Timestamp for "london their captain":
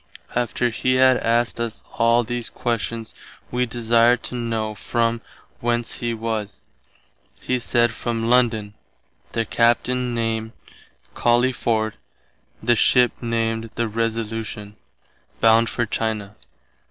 8.27-10.15